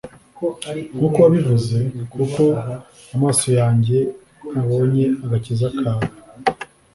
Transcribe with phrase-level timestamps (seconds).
[0.95, 1.77] nkuko wabivuze:
[2.13, 2.43] kuko
[3.15, 3.97] amaso yanjye
[4.59, 6.07] abonye agakiza kawe,